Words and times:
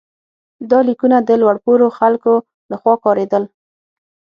دا 0.71 0.79
لیکونه 0.87 1.17
د 1.21 1.29
لوړ 1.41 1.55
پوړو 1.63 1.87
خلکو 1.99 2.33
لخوا 2.71 2.95
کارېدل. 3.05 3.43